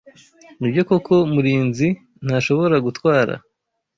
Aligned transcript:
Nibyo 0.59 0.81
koko 0.89 1.15
Murinzi 1.33 1.87
ntashobora 2.25 2.75
gutwara? 2.85 3.33